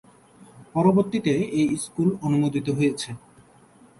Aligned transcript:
পরবর্তীতে 0.73 1.33
এই 1.59 1.67
স্কুল 1.77 2.09
অনুমোদিত 2.21 2.67
হয়েছে। 2.77 3.09